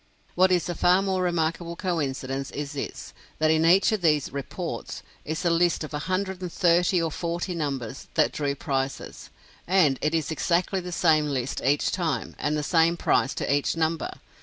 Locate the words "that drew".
8.15-8.55